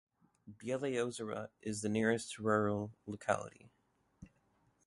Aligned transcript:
Beloye 0.51 0.95
Ozero 0.95 1.49
is 1.61 1.83
the 1.83 1.87
nearest 1.89 2.39
rural 2.39 2.91
locality. 3.05 3.69